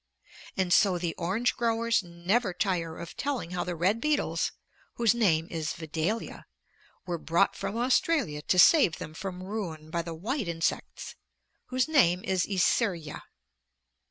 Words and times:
And 0.57 0.73
so 0.73 0.97
the 0.97 1.13
orange 1.13 1.55
growers 1.55 2.01
never 2.01 2.55
tire 2.55 2.97
of 2.97 3.15
telling 3.15 3.51
how 3.51 3.63
the 3.63 3.75
red 3.75 4.01
beetles 4.01 4.51
(whose 4.95 5.13
name 5.13 5.47
is 5.51 5.73
Vedalia) 5.73 6.47
were 7.05 7.19
brought 7.19 7.55
from 7.55 7.77
Australia 7.77 8.41
to 8.41 8.57
save 8.57 8.97
them 8.97 9.13
from 9.13 9.43
ruin 9.43 9.91
by 9.91 10.01
the 10.01 10.15
white 10.15 10.47
insects 10.47 11.13
(whose 11.67 11.87
name 11.87 12.23
is 12.23 12.47
Icerya)." 12.47 13.21